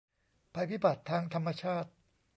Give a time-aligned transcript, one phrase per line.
[0.53, 1.89] ภัยพิบัติทางธรรมชาติ